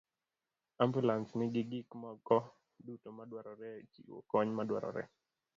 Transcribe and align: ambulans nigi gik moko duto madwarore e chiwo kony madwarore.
ambulans 0.83 1.29
nigi 1.37 1.61
gik 1.71 1.87
moko 2.01 2.37
duto 2.85 3.07
madwarore 3.17 3.69
e 3.79 3.83
chiwo 3.91 4.17
kony 4.29 4.49
madwarore. 4.57 5.03